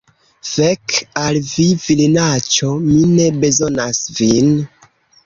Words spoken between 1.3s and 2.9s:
vi, virinaĉo!